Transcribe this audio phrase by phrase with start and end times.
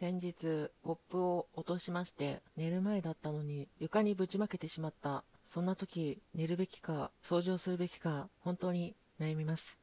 [0.00, 5.24] 先日、ポップを落としまして、寝る前だったのに床にぶちまけてしまった。
[5.46, 9.76] そんな時、寝るべきか、掃除をするべきか、本当に悩みます。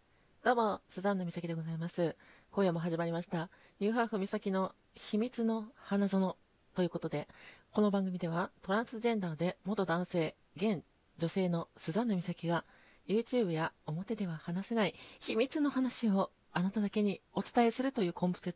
[0.44, 2.16] どうも、スザンヌ美咲でございます。
[2.50, 6.36] 今夜も始まりました、ニューハーフ美咲の秘密の花園
[6.74, 7.28] ということで、
[7.72, 10.82] この番組ではトランスジェンダーで元男性、現
[11.20, 12.66] 女性のスザンヌ美咲が
[13.08, 18.56] YouTube や表では話せない秘密の話をあなただけにお伝えするというコンプセ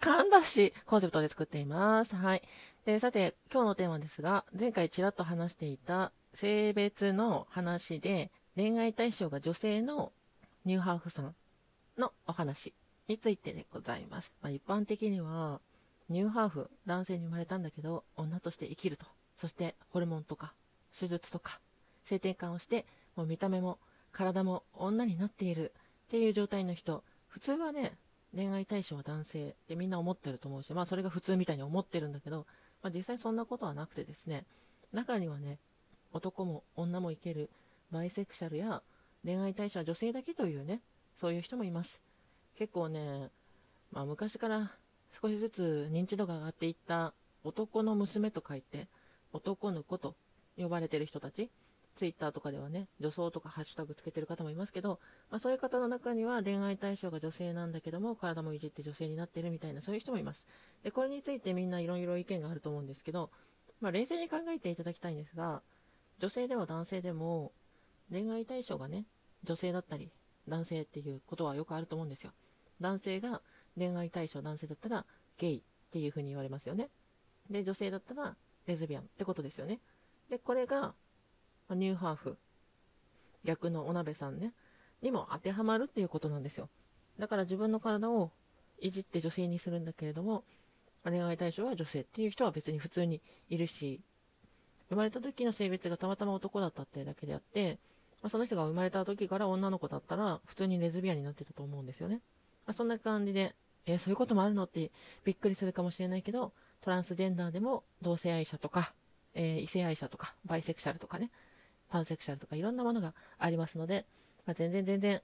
[0.00, 2.16] 噛んだし、コンセプトで作っています。
[2.16, 2.42] はい。
[2.84, 10.12] で、さて、今日のテーマですが、前回ちらっと話していた性別の話で、恋愛対象が女性の
[10.64, 11.34] ニューハーフさん
[11.98, 12.72] のお話
[13.08, 14.32] についてでございます。
[14.42, 15.60] まあ、一般的には、
[16.08, 19.06] ニューハーフ、男性に生まれたんだけど、女として生きると。
[19.38, 20.54] そして、ホルモンとか、
[20.98, 21.60] 手術とか、
[22.04, 23.78] 性転換をして、もう見た目も
[24.12, 25.72] 体も女になっている
[26.06, 27.92] っていう状態の人、普通はね、
[28.34, 32.46] 恋愛対象は男性ってみんな思ってると思うし、まあそれが普通みたいに思ってるんだけど、
[32.82, 34.44] まあ実際そんなことはなくてですね、
[34.92, 35.58] 中にはね、
[36.12, 37.50] 男も女もいける
[37.90, 38.82] バイセクシャルや
[39.24, 40.80] 恋愛対象は女性だけというね、
[41.20, 42.00] そういう人もいます。
[42.56, 43.30] 結構ね、
[43.92, 44.70] まあ昔から
[45.20, 48.86] 少しずつ認知度が上がっていった男の娘と書いて、
[49.32, 50.14] 男の子と
[50.56, 51.50] 呼ばれてる人たち、
[52.00, 60.46] ツイッターとかではね、女装とかハッシュタグつけてる方もいますけど、まあ、そういう方の中には恋愛対象が女性なんだけども、体もいじって女性になってるみたいな、そういう人もいます。
[60.82, 63.30] で、これについてみんないろいろ意見があると思うんですけど、
[63.82, 65.60] まあ、冷静に考えていただきたいんですが、
[66.18, 67.52] 女性でも男性でも、
[68.10, 69.04] 恋愛対象がね、
[69.44, 70.10] 女性だったり、
[70.48, 72.32] 男性っていうことはよくあると思うんですよ。
[72.80, 73.42] 男性が
[73.76, 75.04] 恋愛対象男性だったら、
[75.36, 76.88] ゲイっていう風に言われますよね。
[77.50, 79.80] で、女性だったら、レズビアンってことですよね。
[80.30, 80.94] で、これが、
[81.74, 82.36] ニューハーフ、
[83.44, 84.52] 逆のお鍋さんね、
[85.02, 86.68] にも当てはまるっていうことなんですよ。
[87.18, 88.30] だから自分の体を
[88.80, 90.44] いじって女性にするんだけれども、
[91.04, 94.00] 恋愛対象は女性っていう人は別に普通にいるし、
[94.88, 97.78] 生まれた時の性別がたまたま男だったってだけであって、
[98.22, 102.16] まあ、その人が生まれた時から女の子だったら普通にレズビアンになってたと思うんですよね。
[102.66, 103.54] まあ、そんな感じで、
[103.86, 104.90] えー、そういうこともあるのって
[105.24, 106.52] びっくりするかもしれないけど、
[106.82, 108.92] トランスジェンダーでも同性愛者とか、
[109.34, 111.30] えー、異性愛者とか、バイセクシャルとかね、
[111.90, 114.06] パンセクシャルとかいろんなものがありますので、
[114.46, 115.20] まあ、全然全然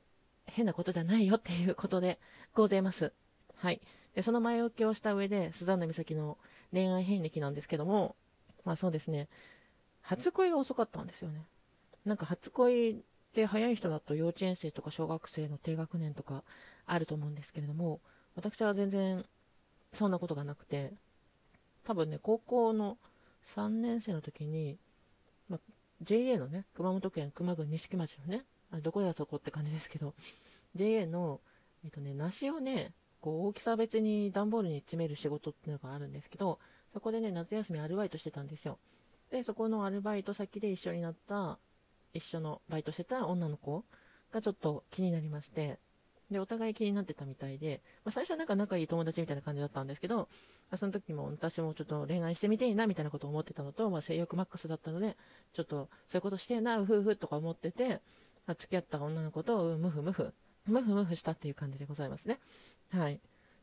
[0.47, 2.19] 変なことじゃないよっていうことで
[2.54, 3.12] ございます。
[3.56, 3.81] はい。
[4.15, 6.38] で、その前置きをした上で、スザンヌ美咲の
[6.72, 8.16] 恋愛遍歴なんですけども、
[8.65, 9.28] まあそうですね、
[10.03, 11.47] 初恋が遅かったんですよね。
[12.05, 12.94] なんか初恋っ
[13.32, 16.44] て早い人だと幼稚園生とか小学生の低学年とか
[16.87, 18.00] あると思うんですけれども、
[18.34, 19.25] 私は全然
[19.93, 20.93] そんなことがなくて、
[21.84, 22.99] 多分ね、高校の
[23.47, 24.78] 3年生の時に、
[26.02, 30.14] JA のね、熊本県球磨郡錦町のね、あどこだそこって感じですけど、
[30.74, 31.40] JA の、
[31.84, 36.58] えっとね、梨をね、こう大きさ別に段ボールに詰める仕事っていうのがあるんですけど、
[36.92, 38.78] そこでね、夏休みアルバイトしてたんですよ。
[39.30, 41.58] で、そこのアルバイト先で一緒になった、
[42.12, 43.84] 一緒のバイトしてた女の子
[44.32, 45.78] がちょっと気になりまして、
[46.31, 50.26] で、お互い気になってたみたいで、まあ、最初はなんか仲いい友達みたいな感じだったんですけど、ま
[50.72, 55.16] あ、その時も私もちょっと恋愛してみていいなみたいなことを思ってたのと、まあ、性欲マックスだったので、
[55.53, 58.00] ちょっとそういうことしてな、うふうふとか思ってて、
[58.47, 60.32] まあ、付き合った女の子と、ムフムフ、
[60.66, 62.41] ムフムフしたっていう感じでございますね。
[62.91, 63.20] はい。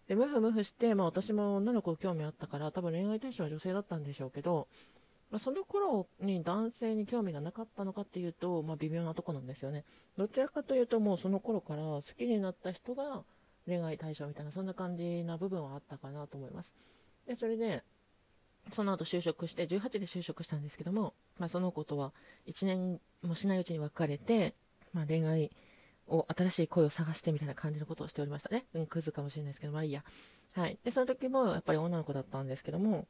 [0.08, 4.68] で、ムフムフして、まあ私も女の子興味あったから、多分恋愛対象は女性だったんでしょうけど、
[5.34, 9.84] まあ、その頃に男性に興味がなかったのかっていうと、まあ、微妙なとこなんですよね。
[10.16, 13.24] どちらかというと、もうその頃から好きになった人が
[13.66, 16.76] 恋愛対象みたいな、そんな感じな部分はあったかなと思います。
[17.26, 17.82] で、それで、
[18.72, 22.14] その後就職して、18で就職したんですけども、まあ、その子とは
[22.46, 24.54] 1年もしないうちに別れて、
[24.94, 25.50] まあ、恋愛
[26.08, 28.68] を、新しい恋を探してみたいな感じのことをしておりましたね。
[28.76, 30.04] うん、クズかもしれないですけど、まあいいや。
[30.54, 30.78] はい。
[30.84, 33.08] で、その時もやっぱり女の子だったんですけども、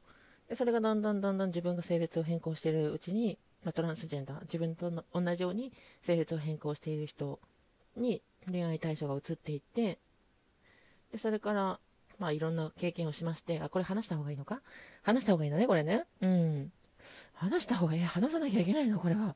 [0.48, 5.72] でそれがだんだんだんだん自分が性別を変更しているうちに、まあ、トランスジェンダー、自分と同じように
[6.02, 7.40] 性別を変更している人
[7.96, 9.98] に恋愛対象が移っていって、
[11.12, 11.78] でそれから、
[12.18, 14.60] まあ、いろんな経験をしまして、あ、これ話した方がいいのか？
[15.02, 16.04] 話した方がいいのね、これね。
[16.20, 16.72] うん。
[17.32, 18.00] 話した方がいい。
[18.02, 19.34] 話さなきゃいけないの、これは。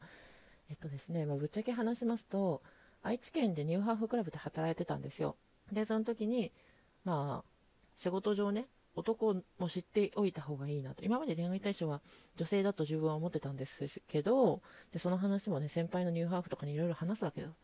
[0.71, 2.62] えっとですね、まあ、ぶっちゃけ話しますと、
[3.03, 5.37] 愛知県でニューハーフクラブで働いてたんですよ。
[5.73, 6.53] で、その時に、
[7.05, 7.49] まあ、
[7.97, 11.05] 仕事上ね、男も知っておいた方がいいなと。
[11.05, 12.00] 今まで恋愛対象は
[12.37, 14.61] 女性だと自分は思ってたんですけど、
[14.93, 17.55] で、その話もね、先輩のニューハーフとかにいろいろ話すわけよ。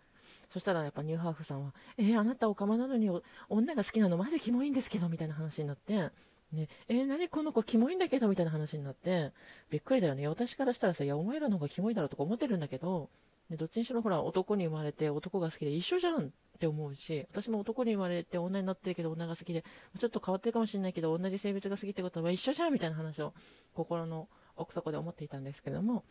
[0.50, 3.10] そしたらやっぱニューハーフさんは、えー、あなたオカマなのに
[3.48, 6.10] 女が好きなのマジキモいんですけど、みたいな話になって、
[6.52, 9.32] ね、えー、何この子キモいんだけど、みたいな話になって、
[9.70, 10.28] びっくりだよね。
[10.28, 13.10] 私からしたらさ、いや、お前らの方がキモいだろとか思ってるんだけど、
[13.50, 19.64] でどっちにしろほら男に生まれて男が好きで一緒じゃんって思うし私も男に生まれて女になってるけど女が好きで
[19.98, 23.34] ちょっと変わってるかもしれないけど同じ性別が好きってことは一緒じゃんみたいな話を
[23.74, 26.04] 心の奥底で思っていたんですけども、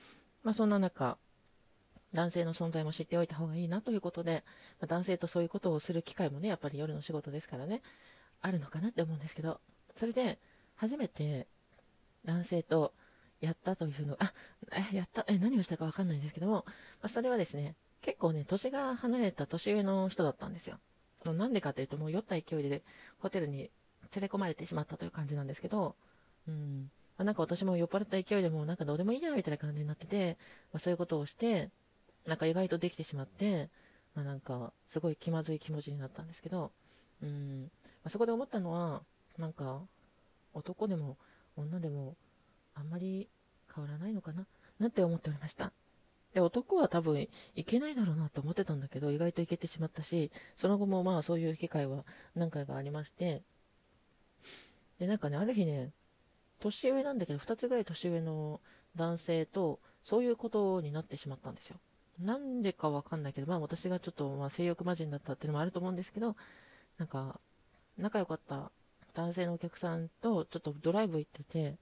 [0.43, 1.17] まあ、そんな中
[2.13, 4.43] 男性の存在も知っておいた方がいいなということで、
[4.79, 7.81] まあ、男性とそういうことをする機会もねやっぱり夜の仕事ですからね
[8.41, 9.59] あるのかなって思うんですけど
[9.95, 10.37] それで
[10.75, 11.47] 初めて
[12.25, 12.93] 男性と
[13.43, 14.31] やったというふうに、あ、
[14.93, 16.73] やった、え、何をしたかわかんないんですけども、ま
[17.03, 20.79] あ、それはですね、結構ね、年が離れた年上の人だったんですよ。
[21.25, 22.83] なんでかというと、もう酔った勢いで
[23.19, 23.69] ホテルに
[24.15, 25.95] 連れ込まれてしまったという感じなんですけど、
[26.47, 30.37] うん、ま、なんか私も酔っ払った勢いでもなんかどうでもいいやみたいな感じになってて、
[30.71, 31.69] まあ、そういうことをして、
[32.25, 33.69] なんか意外とできてしまって、
[34.15, 36.71] まあ、なんかすごい気まずい気持ちになったんですけど、
[37.21, 37.69] うん、ま
[38.05, 39.01] あ、そこで思ったのは、
[39.37, 39.81] なんか
[40.53, 41.17] 男でも
[41.55, 42.15] 女でも
[42.75, 43.27] あんまり
[43.73, 44.45] 変わらないのかな？
[44.79, 45.71] なんて思っておりました。
[46.33, 52.03] で、男は多分いけないだろうなと思ってたんだけど、意外といけてしまったし、その後もまあそういう機会は
[52.35, 53.43] 何回かありまして、
[54.99, 55.91] で、なんかね、ある日ね、
[56.59, 58.61] 年上なんだけど、2つぐらい年上の
[58.95, 61.77] 男性と、そういうことになってしまったんですよ。
[62.19, 66.35] なんでかわかんないけど、まあ私がちょっとまあ性欲魔人だったっていうのもあると思うんですけど、
[66.97, 67.39] なんか、
[67.97, 68.71] 仲良かった
[69.13, 71.75] 男性のお客さんとちょっとドライブ行ってて、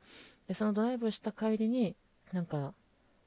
[0.51, 1.95] で、そのドライブした帰りに、
[2.33, 2.74] なんか、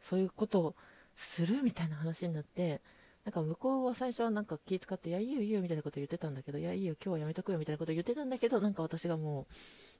[0.03, 0.75] そういうことを
[1.17, 2.83] するみたいな話になって、
[3.25, 9.47] なんか向こうは最初はなんか気遣って、いや、いいよいいよみたいなこと言ってたんだけど、いや、いいよ、今日はやめとくよみたいなこと言ってたんだけど、なんか私がも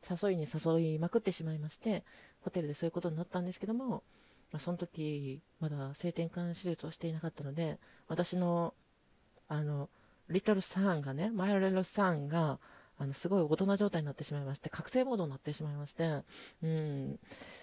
[0.07, 2.05] う、誘いに誘いまくってしまいまして、
[2.43, 4.03] ホテルでそういうことになったんですけども、
[4.53, 8.75] まあ、その時、まだ性転換手術をしていなかったので、私の、
[9.49, 9.89] あの、
[10.29, 12.59] リトルサンがね、マイレルサンが、
[12.99, 16.23] あの、すごい大人状態になってしまいまして、覚醒モードになってしまいまして、
[16.63, 17.19] うん、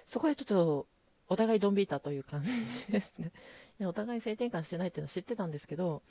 [0.05, 0.87] そこでちょっと、
[1.27, 3.31] お互いドンビータという感じですね。
[3.79, 6.01] いやお互い性転換してないっていうのは知ってたんですけど、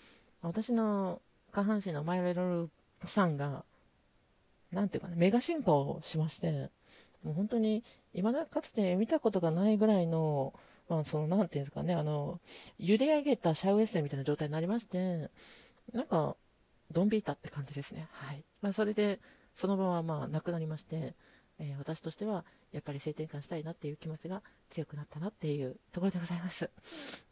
[0.40, 1.20] 私の
[1.52, 2.70] 下半身のマイレロル
[3.06, 3.66] さんが、
[4.72, 6.70] なんていうかね、メガ進化をしまして、
[7.22, 7.84] もう本当に、
[8.14, 10.54] 未だかつて見たことがないぐらいの、
[10.88, 12.40] まあ、その、なんていうんですかね、あの、
[12.78, 15.30] 茹で上げたシャウエッセンみたいな状態になりまして、
[15.92, 16.34] なんか、
[16.90, 18.08] ドンビータって感じですね。
[18.12, 18.44] はい。
[18.60, 19.20] まあ、それで、
[19.54, 21.14] その場はまあ、なくなりまして、
[21.58, 26.70] えー、私としては、やっぱり性転換したいなっていう気持ちが強くなったなっていうところでございます。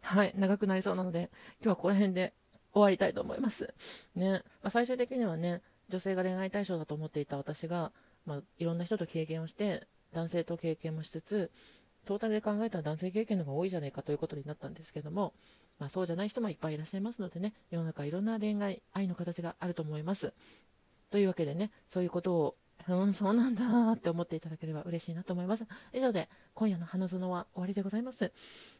[0.03, 0.33] はい。
[0.37, 2.35] 長くなりそうなので、今日はここら辺で
[2.73, 3.73] 終わりたいと思います。
[4.15, 4.43] ね。
[4.63, 7.93] まあ、最終的にはね、女性が恋愛対象だと思っていた私が、
[8.27, 11.51] まあ、いろんな人と経験をして、男性と経験もしつつ、
[12.05, 15.35] トータルで考えたら男性経験の方が多いじゃないかということになったんですけども、
[15.79, 20.33] まあ、そうじゃない人もいっぱいいらっしゃいますのでね、世の中いろんな恋愛、愛の形があると思います。
[21.11, 22.57] というわけでね、そういうことを、
[22.89, 25.67] うん、そうなんだって思っていただければ嬉しいなと思います。
[25.93, 28.33] 以上で、今夜の花園は終わりでございます。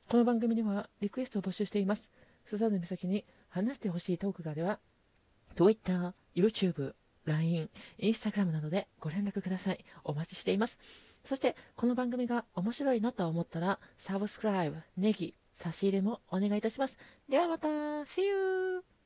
[0.09, 2.11] この番組ではリクエストを募集しています。
[2.45, 4.79] スザンヌ美咲に話してほしいトークがあれば、
[5.55, 7.69] Twitter、YouTube、LINE、
[7.99, 9.85] Instagram などでご連絡ください。
[10.05, 10.79] お待ちしています。
[11.25, 16.99] そして、この番組が面白いなと思ったら、サブスクライブ、ネギ、差し入れもお願いいたします。
[17.29, 18.98] ではまた See you!